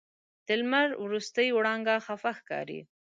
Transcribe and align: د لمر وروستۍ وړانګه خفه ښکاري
د 0.47 0.49
لمر 0.61 0.89
وروستۍ 1.03 1.47
وړانګه 1.53 1.95
خفه 2.05 2.31
ښکاري 2.39 2.79